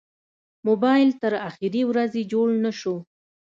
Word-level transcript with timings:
موبایل 0.67 1.09
تر 1.21 1.33
اخرې 1.49 1.81
ورځې 1.89 2.21
جوړ 2.31 2.47
نه 2.63 2.71
شو. 2.79 2.95